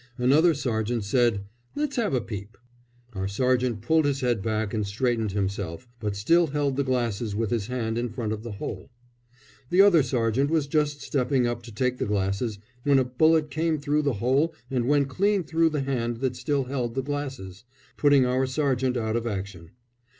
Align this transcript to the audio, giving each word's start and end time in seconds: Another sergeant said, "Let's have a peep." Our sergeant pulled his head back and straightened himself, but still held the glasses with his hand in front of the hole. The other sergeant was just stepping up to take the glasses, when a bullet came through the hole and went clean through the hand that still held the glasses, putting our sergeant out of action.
Another 0.17 0.55
sergeant 0.55 1.03
said, 1.03 1.41
"Let's 1.75 1.95
have 1.97 2.15
a 2.15 2.21
peep." 2.21 2.57
Our 3.13 3.27
sergeant 3.27 3.81
pulled 3.81 4.05
his 4.05 4.21
head 4.21 4.41
back 4.41 4.73
and 4.73 4.83
straightened 4.83 5.33
himself, 5.33 5.87
but 5.99 6.15
still 6.15 6.47
held 6.47 6.75
the 6.75 6.83
glasses 6.83 7.35
with 7.35 7.51
his 7.51 7.67
hand 7.67 7.99
in 7.99 8.09
front 8.09 8.33
of 8.33 8.41
the 8.41 8.53
hole. 8.53 8.89
The 9.69 9.83
other 9.83 10.01
sergeant 10.01 10.49
was 10.49 10.65
just 10.65 11.01
stepping 11.01 11.45
up 11.45 11.61
to 11.61 11.71
take 11.71 11.99
the 11.99 12.07
glasses, 12.07 12.57
when 12.81 12.97
a 12.97 13.03
bullet 13.05 13.51
came 13.51 13.77
through 13.79 14.01
the 14.01 14.13
hole 14.13 14.55
and 14.71 14.87
went 14.87 15.07
clean 15.07 15.43
through 15.43 15.69
the 15.69 15.81
hand 15.81 16.17
that 16.21 16.35
still 16.35 16.63
held 16.63 16.95
the 16.95 17.03
glasses, 17.03 17.63
putting 17.95 18.25
our 18.25 18.47
sergeant 18.47 18.97
out 18.97 19.15
of 19.15 19.27
action. 19.27 19.69